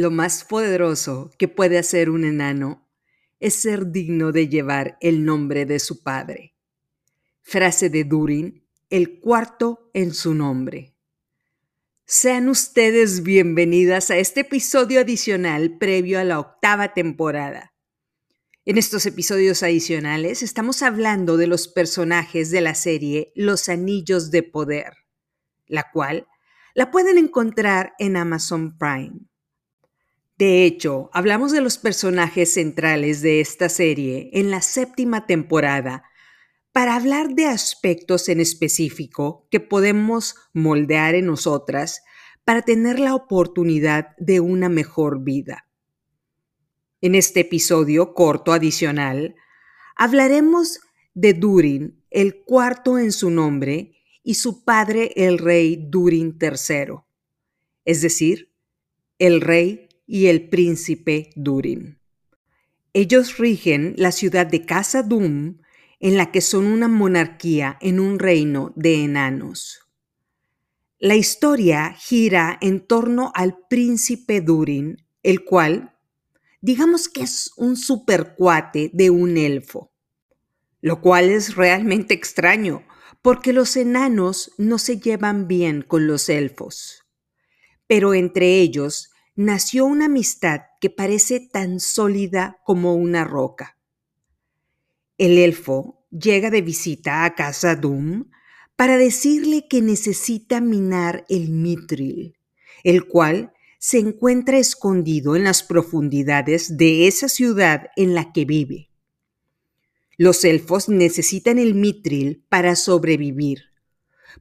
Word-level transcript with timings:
Lo 0.00 0.10
más 0.10 0.44
poderoso 0.44 1.30
que 1.36 1.46
puede 1.46 1.76
hacer 1.76 2.08
un 2.08 2.24
enano 2.24 2.88
es 3.38 3.52
ser 3.52 3.92
digno 3.92 4.32
de 4.32 4.48
llevar 4.48 4.96
el 5.02 5.26
nombre 5.26 5.66
de 5.66 5.78
su 5.78 6.02
padre. 6.02 6.54
Frase 7.42 7.90
de 7.90 8.04
Durin, 8.04 8.66
el 8.88 9.20
cuarto 9.20 9.90
en 9.92 10.14
su 10.14 10.32
nombre. 10.32 10.96
Sean 12.06 12.48
ustedes 12.48 13.22
bienvenidas 13.22 14.10
a 14.10 14.16
este 14.16 14.40
episodio 14.40 15.02
adicional 15.02 15.76
previo 15.76 16.18
a 16.18 16.24
la 16.24 16.40
octava 16.40 16.94
temporada. 16.94 17.74
En 18.64 18.78
estos 18.78 19.04
episodios 19.04 19.62
adicionales 19.62 20.42
estamos 20.42 20.82
hablando 20.82 21.36
de 21.36 21.46
los 21.46 21.68
personajes 21.68 22.50
de 22.50 22.62
la 22.62 22.74
serie 22.74 23.32
Los 23.34 23.68
Anillos 23.68 24.30
de 24.30 24.44
Poder, 24.44 24.94
la 25.66 25.90
cual 25.92 26.26
la 26.72 26.90
pueden 26.90 27.18
encontrar 27.18 27.92
en 27.98 28.16
Amazon 28.16 28.78
Prime. 28.78 29.29
De 30.40 30.64
hecho, 30.64 31.10
hablamos 31.12 31.52
de 31.52 31.60
los 31.60 31.76
personajes 31.76 32.54
centrales 32.54 33.20
de 33.20 33.42
esta 33.42 33.68
serie 33.68 34.30
en 34.32 34.50
la 34.50 34.62
séptima 34.62 35.26
temporada 35.26 36.02
para 36.72 36.96
hablar 36.96 37.34
de 37.34 37.44
aspectos 37.44 38.26
en 38.30 38.40
específico 38.40 39.46
que 39.50 39.60
podemos 39.60 40.36
moldear 40.54 41.14
en 41.14 41.26
nosotras 41.26 42.00
para 42.42 42.62
tener 42.62 42.98
la 42.98 43.14
oportunidad 43.14 44.16
de 44.16 44.40
una 44.40 44.70
mejor 44.70 45.22
vida. 45.22 45.68
En 47.02 47.14
este 47.14 47.40
episodio 47.40 48.14
corto 48.14 48.54
adicional, 48.54 49.34
hablaremos 49.94 50.80
de 51.12 51.34
Durin, 51.34 52.02
el 52.08 52.44
cuarto 52.44 52.98
en 52.98 53.12
su 53.12 53.28
nombre, 53.28 53.92
y 54.22 54.34
su 54.36 54.64
padre 54.64 55.12
el 55.16 55.36
rey 55.36 55.86
Durin 55.90 56.38
III, 56.40 56.94
es 57.84 58.00
decir, 58.00 58.54
el 59.18 59.42
rey 59.42 59.89
y 60.12 60.26
el 60.26 60.48
príncipe 60.48 61.30
Durin. 61.36 62.00
Ellos 62.92 63.38
rigen 63.38 63.94
la 63.96 64.10
ciudad 64.10 64.44
de 64.44 64.66
Casa 64.66 65.04
Dum, 65.04 65.58
en 66.00 66.16
la 66.16 66.32
que 66.32 66.40
son 66.40 66.66
una 66.66 66.88
monarquía 66.88 67.78
en 67.80 68.00
un 68.00 68.18
reino 68.18 68.72
de 68.74 69.04
enanos. 69.04 69.86
La 70.98 71.14
historia 71.14 71.94
gira 71.96 72.58
en 72.60 72.80
torno 72.80 73.30
al 73.36 73.56
príncipe 73.68 74.40
Durin, 74.40 74.96
el 75.22 75.44
cual, 75.44 75.94
digamos 76.60 77.08
que 77.08 77.22
es 77.22 77.52
un 77.56 77.76
supercuate 77.76 78.90
de 78.92 79.10
un 79.10 79.36
elfo, 79.36 79.92
lo 80.80 81.00
cual 81.00 81.30
es 81.30 81.54
realmente 81.54 82.14
extraño, 82.14 82.82
porque 83.22 83.52
los 83.52 83.76
enanos 83.76 84.50
no 84.58 84.78
se 84.78 84.98
llevan 84.98 85.46
bien 85.46 85.82
con 85.82 86.08
los 86.08 86.28
elfos. 86.28 87.04
Pero 87.86 88.12
entre 88.12 88.58
ellos 88.58 89.09
nació 89.36 89.86
una 89.86 90.06
amistad 90.06 90.62
que 90.80 90.90
parece 90.90 91.40
tan 91.40 91.80
sólida 91.80 92.58
como 92.64 92.94
una 92.94 93.24
roca. 93.24 93.78
El 95.18 95.38
elfo 95.38 96.06
llega 96.10 96.50
de 96.50 96.62
visita 96.62 97.24
a 97.24 97.34
casa 97.34 97.76
Doom 97.76 98.30
para 98.76 98.96
decirle 98.96 99.68
que 99.68 99.82
necesita 99.82 100.60
minar 100.60 101.24
el 101.28 101.50
mitril, 101.50 102.38
el 102.82 103.06
cual 103.06 103.52
se 103.78 103.98
encuentra 103.98 104.58
escondido 104.58 105.36
en 105.36 105.44
las 105.44 105.62
profundidades 105.62 106.76
de 106.76 107.06
esa 107.06 107.28
ciudad 107.28 107.88
en 107.96 108.14
la 108.14 108.32
que 108.32 108.44
vive. 108.44 108.90
Los 110.16 110.44
elfos 110.44 110.88
necesitan 110.88 111.58
el 111.58 111.74
mitril 111.74 112.44
para 112.48 112.76
sobrevivir, 112.76 113.64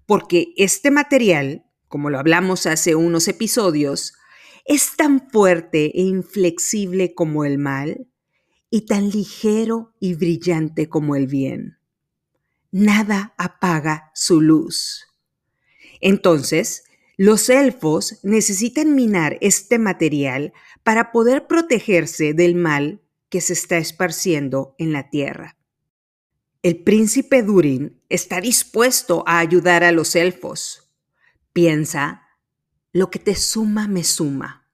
porque 0.05 0.53
este 0.57 0.91
material, 0.91 1.65
como 1.87 2.09
lo 2.09 2.19
hablamos 2.19 2.65
hace 2.65 2.95
unos 2.95 3.29
episodios, 3.29 4.13
es 4.69 4.95
tan 4.95 5.31
fuerte 5.31 5.85
e 5.99 6.03
inflexible 6.03 7.15
como 7.15 7.43
el 7.43 7.57
mal 7.57 8.07
y 8.69 8.81
tan 8.81 9.09
ligero 9.09 9.95
y 9.99 10.13
brillante 10.13 10.87
como 10.87 11.15
el 11.15 11.25
bien. 11.25 11.79
Nada 12.69 13.33
apaga 13.39 14.11
su 14.13 14.41
luz. 14.41 15.07
Entonces, 16.01 16.83
los 17.17 17.49
elfos 17.49 18.19
necesitan 18.21 18.93
minar 18.93 19.39
este 19.41 19.79
material 19.79 20.53
para 20.83 21.11
poder 21.11 21.47
protegerse 21.47 22.35
del 22.35 22.53
mal 22.53 23.01
que 23.29 23.41
se 23.41 23.53
está 23.53 23.79
esparciendo 23.79 24.75
en 24.77 24.93
la 24.93 25.09
tierra. 25.09 25.57
El 26.61 26.83
príncipe 26.83 27.41
Durin 27.41 27.99
está 28.07 28.39
dispuesto 28.39 29.23
a 29.25 29.39
ayudar 29.39 29.83
a 29.83 29.91
los 29.91 30.15
elfos. 30.15 30.93
Piensa, 31.53 32.28
lo 32.91 33.09
que 33.09 33.19
te 33.19 33.35
suma 33.35 33.87
me 33.87 34.03
suma. 34.03 34.67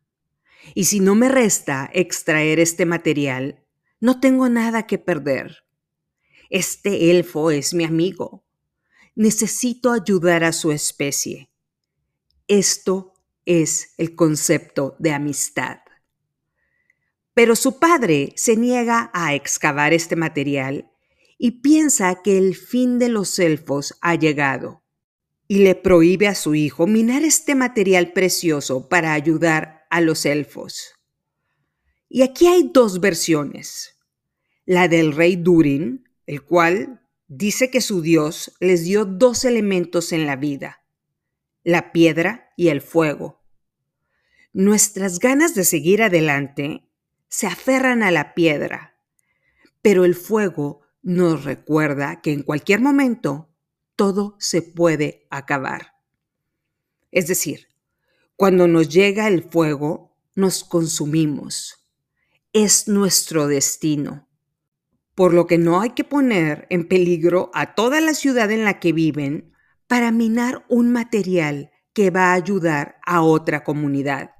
Y 0.73 0.85
si 0.85 0.99
no 0.99 1.15
me 1.15 1.29
resta 1.29 1.89
extraer 1.93 2.59
este 2.59 2.85
material, 2.85 3.63
no 3.99 4.19
tengo 4.19 4.49
nada 4.49 4.87
que 4.87 4.97
perder. 4.97 5.65
Este 6.49 7.11
elfo 7.11 7.51
es 7.51 7.73
mi 7.73 7.83
amigo. 7.83 8.45
Necesito 9.15 9.91
ayudar 9.91 10.43
a 10.43 10.51
su 10.51 10.71
especie. 10.71 11.49
Esto 12.47 13.13
es 13.45 13.93
el 13.97 14.15
concepto 14.15 14.95
de 14.99 15.11
amistad. 15.11 15.79
Pero 17.33 17.55
su 17.55 17.79
padre 17.79 18.33
se 18.35 18.55
niega 18.55 19.11
a 19.13 19.33
excavar 19.33 19.93
este 19.93 20.15
material 20.15 20.89
y 21.37 21.61
piensa 21.61 22.21
que 22.21 22.37
el 22.37 22.55
fin 22.55 22.97
de 22.97 23.09
los 23.09 23.39
elfos 23.39 23.97
ha 24.01 24.15
llegado 24.15 24.84
y 25.47 25.59
le 25.59 25.75
prohíbe 25.75 26.27
a 26.27 26.35
su 26.35 26.55
hijo 26.55 26.87
minar 26.87 27.23
este 27.23 27.55
material 27.55 28.13
precioso 28.13 28.89
para 28.89 29.13
ayudar 29.13 29.85
a 29.89 30.01
los 30.01 30.25
elfos. 30.25 30.93
Y 32.09 32.23
aquí 32.23 32.47
hay 32.47 32.71
dos 32.73 32.99
versiones. 32.99 33.97
La 34.65 34.87
del 34.87 35.13
rey 35.13 35.35
Durin, 35.35 36.09
el 36.25 36.43
cual 36.43 37.01
dice 37.27 37.69
que 37.69 37.81
su 37.81 38.01
dios 38.01 38.55
les 38.59 38.83
dio 38.85 39.05
dos 39.05 39.45
elementos 39.45 40.11
en 40.11 40.25
la 40.25 40.35
vida, 40.35 40.83
la 41.63 41.91
piedra 41.91 42.51
y 42.57 42.69
el 42.69 42.81
fuego. 42.81 43.43
Nuestras 44.53 45.19
ganas 45.19 45.53
de 45.53 45.65
seguir 45.65 46.01
adelante 46.01 46.89
se 47.27 47.47
aferran 47.47 48.01
a 48.01 48.11
la 48.11 48.33
piedra, 48.33 48.97
pero 49.81 50.05
el 50.05 50.15
fuego 50.15 50.81
nos 51.01 51.43
recuerda 51.43 52.21
que 52.21 52.31
en 52.31 52.41
cualquier 52.41 52.79
momento 52.81 53.54
todo 53.95 54.35
se 54.39 54.61
puede 54.61 55.27
acabar. 55.29 55.93
Es 57.11 57.27
decir, 57.27 57.67
cuando 58.35 58.67
nos 58.67 58.89
llega 58.89 59.27
el 59.27 59.43
fuego, 59.43 60.17
nos 60.35 60.63
consumimos. 60.63 61.87
Es 62.51 62.87
nuestro 62.87 63.47
destino. 63.47 64.27
Por 65.15 65.33
lo 65.33 65.47
que 65.47 65.57
no 65.57 65.79
hay 65.79 65.91
que 65.91 66.03
poner 66.03 66.67
en 66.69 66.87
peligro 66.87 67.51
a 67.53 67.73
toda 67.73 68.01
la 68.01 68.13
ciudad 68.13 68.51
en 68.51 68.65
la 68.65 68.79
que 68.79 68.91
viven 68.91 69.53
para 69.87 70.11
minar 70.11 70.65
un 70.67 70.91
material 70.91 71.71
que 71.93 72.09
va 72.09 72.31
a 72.31 72.33
ayudar 72.33 72.97
a 73.05 73.21
otra 73.21 73.63
comunidad. 73.63 74.31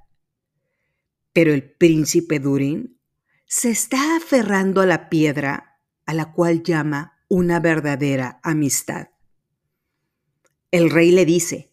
Pero 1.32 1.54
el 1.54 1.72
príncipe 1.72 2.38
Durin 2.38 3.00
se 3.46 3.70
está 3.70 4.16
aferrando 4.16 4.82
a 4.82 4.86
la 4.86 5.08
piedra 5.08 5.80
a 6.04 6.12
la 6.12 6.32
cual 6.32 6.62
llama 6.62 7.18
una 7.28 7.60
verdadera 7.60 8.40
amistad. 8.42 9.08
El 10.70 10.90
rey 10.90 11.10
le 11.12 11.24
dice, 11.24 11.72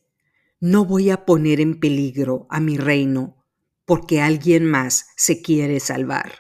no 0.60 0.86
voy 0.86 1.10
a 1.10 1.26
poner 1.26 1.60
en 1.60 1.80
peligro 1.80 2.48
a 2.50 2.60
mi 2.60 2.78
reino 2.78 3.44
porque 3.86 4.22
alguien 4.22 4.66
más 4.66 5.08
se 5.18 5.42
quiere 5.42 5.80
salvar. 5.80 6.32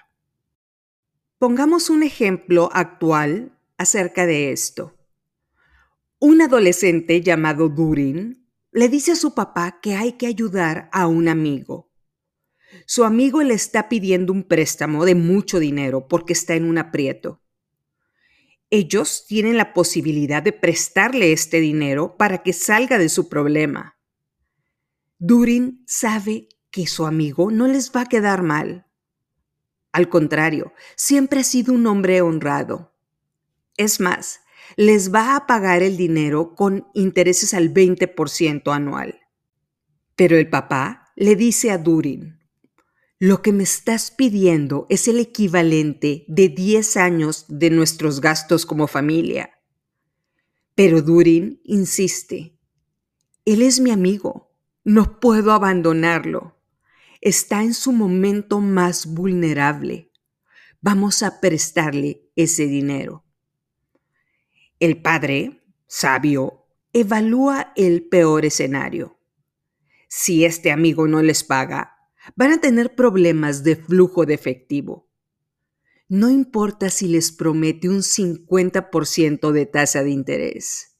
Pongamos 1.37 1.89
un 1.89 2.03
ejemplo 2.03 2.69
actual 2.71 3.59
acerca 3.77 4.25
de 4.25 4.51
esto. 4.51 4.95
Un 6.19 6.41
adolescente 6.41 7.21
llamado 7.21 7.67
Durin 7.67 8.47
le 8.71 8.87
dice 8.87 9.11
a 9.11 9.15
su 9.17 9.35
papá 9.35 9.79
que 9.81 9.95
hay 9.95 10.13
que 10.13 10.27
ayudar 10.27 10.89
a 10.93 11.07
un 11.07 11.27
amigo. 11.27 11.91
Su 12.85 13.03
amigo 13.03 13.43
le 13.43 13.53
está 13.53 13.89
pidiendo 13.89 14.31
un 14.31 14.43
préstamo 14.43 15.03
de 15.05 15.15
mucho 15.15 15.59
dinero 15.59 16.07
porque 16.07 16.33
está 16.33 16.55
en 16.55 16.65
un 16.65 16.77
aprieto. 16.77 17.42
Ellos 18.75 19.25
tienen 19.27 19.55
la 19.55 19.71
posibilidad 19.71 20.41
de 20.41 20.51
prestarle 20.51 21.31
este 21.31 21.59
dinero 21.59 22.17
para 22.17 22.41
que 22.41 22.53
salga 22.53 22.97
de 22.97 23.07
su 23.07 23.29
problema. 23.29 23.99
Durin 25.19 25.83
sabe 25.85 26.47
que 26.71 26.87
su 26.87 27.05
amigo 27.05 27.51
no 27.51 27.67
les 27.67 27.91
va 27.91 28.01
a 28.01 28.05
quedar 28.07 28.41
mal. 28.41 28.87
Al 29.91 30.09
contrario, 30.09 30.73
siempre 30.95 31.41
ha 31.41 31.43
sido 31.43 31.71
un 31.71 31.85
hombre 31.85 32.21
honrado. 32.21 32.95
Es 33.77 33.99
más, 33.99 34.39
les 34.75 35.13
va 35.13 35.35
a 35.35 35.45
pagar 35.45 35.83
el 35.83 35.95
dinero 35.95 36.55
con 36.55 36.87
intereses 36.95 37.53
al 37.53 37.71
20% 37.71 38.73
anual. 38.73 39.19
Pero 40.15 40.35
el 40.35 40.49
papá 40.49 41.11
le 41.15 41.35
dice 41.35 41.69
a 41.69 41.77
Durin, 41.77 42.39
lo 43.23 43.41
que 43.41 43.53
me 43.53 43.63
estás 43.63 44.11
pidiendo 44.11 44.85
es 44.89 45.07
el 45.07 45.17
equivalente 45.17 46.25
de 46.27 46.49
10 46.49 46.97
años 46.97 47.45
de 47.47 47.69
nuestros 47.69 48.19
gastos 48.19 48.65
como 48.65 48.85
familia. 48.85 49.61
Pero 50.75 51.01
Durin 51.01 51.61
insiste, 51.63 52.59
él 53.45 53.61
es 53.61 53.79
mi 53.79 53.91
amigo. 53.91 54.51
No 54.83 55.21
puedo 55.21 55.53
abandonarlo. 55.53 56.57
está 57.21 57.63
en 57.63 57.73
su 57.73 57.93
momento 57.93 58.59
más 58.59 59.05
vulnerable. 59.05 60.11
Vamos 60.81 61.23
a 61.23 61.39
prestarle 61.39 62.29
ese 62.35 62.67
dinero. 62.67 63.23
El 64.81 65.01
padre, 65.01 65.63
sabio, 65.87 66.65
evalúa 66.91 67.71
el 67.77 68.03
peor 68.03 68.43
escenario. 68.43 69.17
Si 70.09 70.43
este 70.43 70.73
amigo 70.73 71.07
no 71.07 71.21
les 71.21 71.45
paga, 71.45 71.92
van 72.35 72.51
a 72.51 72.61
tener 72.61 72.95
problemas 72.95 73.63
de 73.63 73.75
flujo 73.75 74.25
de 74.25 74.33
efectivo. 74.33 75.09
No 76.09 76.29
importa 76.29 76.89
si 76.89 77.07
les 77.07 77.31
promete 77.31 77.89
un 77.89 78.03
50% 78.03 79.51
de 79.51 79.65
tasa 79.65 80.03
de 80.03 80.11
interés. 80.11 80.97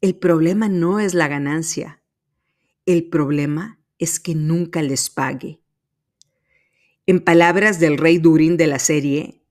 El 0.00 0.16
problema 0.16 0.68
no 0.68 1.00
es 1.00 1.14
la 1.14 1.28
ganancia. 1.28 2.02
El 2.86 3.08
problema 3.08 3.80
es 3.98 4.20
que 4.20 4.34
nunca 4.34 4.82
les 4.82 5.10
pague. 5.10 5.60
En 7.06 7.20
palabras 7.20 7.80
del 7.80 7.98
rey 7.98 8.18
Durin 8.18 8.56
de 8.56 8.66
la 8.66 8.78
serie, 8.78 9.42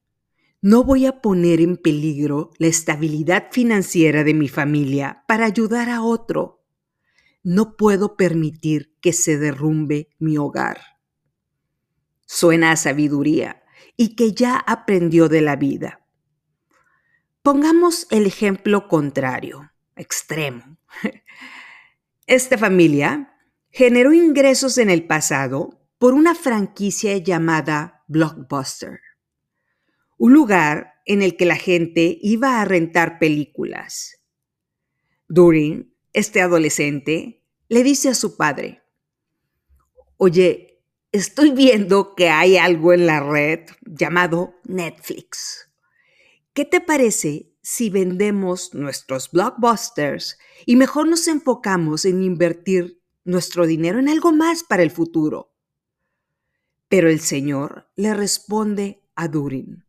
no 0.61 0.83
voy 0.83 1.05
a 1.05 1.21
poner 1.21 1.59
en 1.59 1.77
peligro 1.77 2.51
la 2.57 2.67
estabilidad 2.67 3.47
financiera 3.51 4.23
de 4.23 4.33
mi 4.33 4.47
familia 4.47 5.23
para 5.27 5.45
ayudar 5.45 5.89
a 5.89 6.01
otro. 6.01 6.56
No 7.49 7.77
puedo 7.77 8.17
permitir 8.17 8.97
que 8.99 9.13
se 9.13 9.37
derrumbe 9.37 10.09
mi 10.19 10.37
hogar. 10.37 10.81
Suena 12.25 12.71
a 12.71 12.75
sabiduría 12.75 13.63
y 13.95 14.17
que 14.17 14.33
ya 14.33 14.57
aprendió 14.57 15.29
de 15.29 15.39
la 15.39 15.55
vida. 15.55 16.05
Pongamos 17.43 18.05
el 18.11 18.25
ejemplo 18.25 18.89
contrario, 18.89 19.71
extremo. 19.95 20.77
Esta 22.27 22.57
familia 22.57 23.33
generó 23.69 24.11
ingresos 24.11 24.77
en 24.77 24.89
el 24.89 25.07
pasado 25.07 25.87
por 25.99 26.15
una 26.15 26.35
franquicia 26.35 27.15
llamada 27.15 28.03
Blockbuster, 28.09 28.99
un 30.17 30.33
lugar 30.33 30.95
en 31.05 31.21
el 31.21 31.37
que 31.37 31.45
la 31.45 31.55
gente 31.55 32.17
iba 32.21 32.59
a 32.59 32.65
rentar 32.65 33.19
películas. 33.19 34.19
Durin, 35.29 35.96
este 36.17 36.41
adolescente, 36.41 37.43
le 37.69 37.83
dice 37.83 38.09
a 38.09 38.15
su 38.15 38.37
padre, 38.37 38.81
Oye, 40.17 40.81
estoy 41.11 41.51
viendo 41.51 42.15
que 42.15 42.29
hay 42.29 42.57
algo 42.57 42.91
en 42.91 43.05
la 43.05 43.19
red 43.19 43.67
llamado 43.85 44.55
Netflix. 44.63 45.69
¿Qué 46.53 46.65
te 46.65 46.81
parece 46.81 47.53
si 47.61 47.91
vendemos 47.91 48.73
nuestros 48.73 49.29
blockbusters 49.29 50.39
y 50.65 50.75
mejor 50.75 51.07
nos 51.07 51.27
enfocamos 51.27 52.03
en 52.03 52.23
invertir 52.23 52.99
nuestro 53.23 53.67
dinero 53.67 53.99
en 53.99 54.09
algo 54.09 54.31
más 54.31 54.63
para 54.63 54.81
el 54.81 54.89
futuro? 54.89 55.53
Pero 56.89 57.09
el 57.09 57.19
Señor 57.19 57.91
le 57.95 58.15
responde 58.15 59.03
a 59.13 59.27
Durin, 59.27 59.85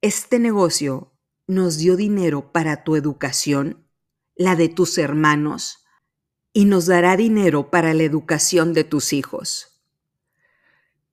este 0.00 0.38
negocio 0.38 1.12
nos 1.46 1.76
dio 1.76 1.96
dinero 1.96 2.52
para 2.52 2.84
tu 2.84 2.96
educación, 2.96 3.83
la 4.36 4.56
de 4.56 4.68
tus 4.68 4.98
hermanos, 4.98 5.84
y 6.52 6.64
nos 6.66 6.86
dará 6.86 7.16
dinero 7.16 7.70
para 7.70 7.94
la 7.94 8.04
educación 8.04 8.72
de 8.74 8.84
tus 8.84 9.12
hijos. 9.12 9.82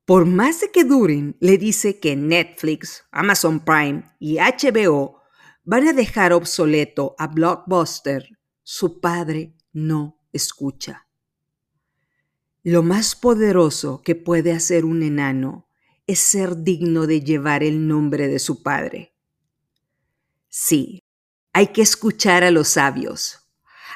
Por 0.05 0.25
más 0.25 0.61
de 0.61 0.71
que 0.71 0.83
Durin 0.83 1.35
le 1.39 1.57
dice 1.57 1.99
que 1.99 2.15
Netflix, 2.15 3.05
Amazon 3.11 3.59
Prime 3.59 4.03
y 4.19 4.37
HBO 4.37 5.21
van 5.63 5.87
a 5.87 5.93
dejar 5.93 6.33
obsoleto 6.33 7.15
a 7.17 7.27
Blockbuster, 7.27 8.37
su 8.63 8.99
padre 8.99 9.55
no 9.73 10.19
escucha. 10.33 11.07
Lo 12.63 12.83
más 12.83 13.15
poderoso 13.15 14.01
que 14.03 14.15
puede 14.15 14.51
hacer 14.51 14.85
un 14.85 15.01
enano 15.01 15.67
es 16.07 16.19
ser 16.19 16.57
digno 16.57 17.07
de 17.07 17.21
llevar 17.21 17.63
el 17.63 17.87
nombre 17.87 18.27
de 18.27 18.39
su 18.39 18.61
padre. 18.61 19.15
Sí, 20.49 21.03
hay 21.53 21.67
que 21.67 21.81
escuchar 21.81 22.43
a 22.43 22.51
los 22.51 22.69
sabios, 22.69 23.39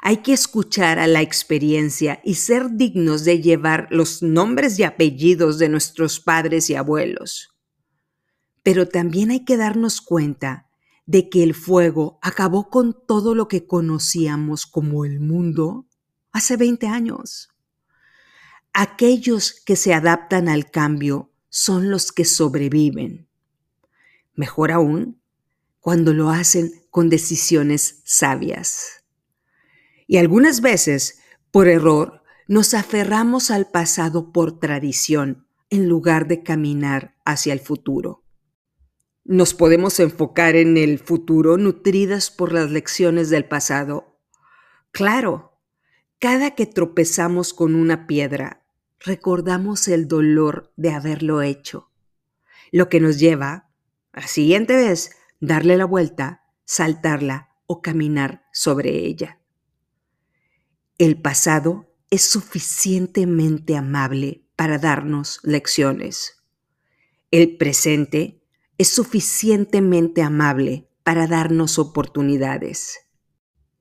hay 0.02 0.18
que 0.18 0.34
escuchar 0.34 1.00
a 1.00 1.08
la 1.08 1.22
experiencia 1.22 2.22
y 2.24 2.36
ser 2.36 2.72
dignos 2.72 3.24
de 3.24 3.42
llevar 3.42 3.88
los 3.92 4.22
nombres 4.22 4.78
y 4.78 4.84
apellidos 4.84 5.58
de 5.58 5.70
nuestros 5.70 6.20
padres 6.20 6.70
y 6.70 6.76
abuelos. 6.76 7.56
Pero 8.62 8.88
también 8.88 9.32
hay 9.32 9.46
que 9.46 9.58
darnos 9.58 10.02
cuenta 10.02 10.70
de 11.06 11.30
que 11.30 11.44
el 11.44 11.54
fuego 11.54 12.20
acabó 12.22 12.70
con 12.70 12.96
todo 13.08 13.36
lo 13.36 13.48
que 13.48 13.68
conocíamos 13.68 14.66
como 14.66 15.06
el 15.06 15.20
mundo 15.20 15.88
hace 16.32 16.58
20 16.58 16.88
años. 16.88 17.50
Aquellos 18.74 19.54
que 19.66 19.76
se 19.76 19.94
adaptan 19.94 20.50
al 20.50 20.70
cambio 20.70 21.32
son 21.50 21.90
los 21.90 22.12
que 22.12 22.26
sobreviven. 22.26 23.30
Mejor 24.34 24.72
aún, 24.72 25.22
cuando 25.86 26.16
lo 26.16 26.32
hacen 26.32 26.72
con 26.90 27.10
decisiones 27.10 28.02
sabias. 28.06 29.04
Y 30.08 30.18
algunas 30.18 30.62
veces, 30.62 31.20
por 31.52 31.68
error, 31.68 32.24
nos 32.48 32.74
aferramos 32.74 33.52
al 33.52 33.70
pasado 33.70 34.32
por 34.32 34.60
tradición 34.60 35.48
en 35.70 35.88
lugar 35.88 36.28
de 36.28 36.42
caminar 36.42 37.16
hacia 37.24 37.54
el 37.54 37.60
futuro. 37.60 38.24
Nos 39.26 39.54
podemos 39.54 40.00
enfocar 40.00 40.56
en 40.56 40.78
el 40.78 40.98
futuro 40.98 41.56
nutridas 41.56 42.32
por 42.32 42.52
las 42.52 42.72
lecciones 42.72 43.30
del 43.30 43.46
pasado. 43.46 44.18
Claro, 44.90 45.62
cada 46.18 46.56
que 46.56 46.66
tropezamos 46.66 47.54
con 47.54 47.76
una 47.76 48.08
piedra, 48.08 48.66
recordamos 49.00 49.88
el 49.88 50.08
dolor 50.08 50.74
de 50.78 50.94
haberlo 50.94 51.44
hecho, 51.44 51.92
lo 52.72 52.90
que 52.90 53.00
nos 53.00 53.20
lleva, 53.20 53.70
a 54.14 54.26
siguiente 54.26 54.76
vez, 54.76 55.12
darle 55.40 55.78
la 55.78 55.86
vuelta, 55.86 56.44
saltarla 56.66 57.50
o 57.68 57.82
caminar 57.82 58.46
sobre 58.52 59.06
ella. 59.06 59.40
El 60.98 61.22
pasado 61.22 61.94
es 62.10 62.22
suficientemente 62.24 63.76
amable 63.76 64.46
para 64.56 64.78
darnos 64.78 65.40
lecciones. 65.44 66.44
El 67.32 67.58
presente 67.58 68.42
es 68.78 68.90
suficientemente 68.90 70.22
amable 70.22 70.90
para 71.04 71.28
darnos 71.28 71.80
oportunidades. 71.80 73.00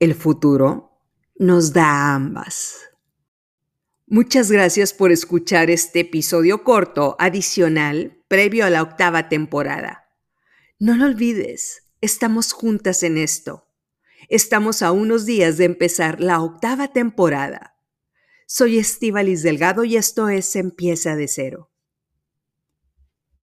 El 0.01 0.15
futuro 0.15 0.99
nos 1.37 1.73
da 1.73 2.15
ambas. 2.15 2.91
Muchas 4.07 4.51
gracias 4.51 4.93
por 4.93 5.13
escuchar 5.13 5.71
este 5.71 6.01
episodio 6.01 6.63
corto 6.63 7.17
adicional 7.19 8.23
previo 8.29 8.67
a 8.67 8.71
la 8.71 8.83
octava 8.83 9.29
temporada. 9.29 10.04
No 10.85 10.97
lo 10.97 11.07
olvides, 11.07 11.89
estamos 12.03 12.53
juntas 12.53 13.03
en 13.05 13.17
esto. 13.17 13.71
Estamos 14.29 14.83
a 14.83 14.93
unos 14.93 15.25
días 15.25 15.57
de 15.57 15.65
empezar 15.65 16.21
la 16.21 16.43
octava 16.43 16.93
temporada. 16.93 17.79
Soy 18.47 18.77
Estivalis 18.77 19.43
Delgado 19.43 19.85
y 19.85 19.97
esto 19.97 20.29
es 20.29 20.55
Empieza 20.57 21.17
de 21.17 21.27
Cero. 21.27 21.74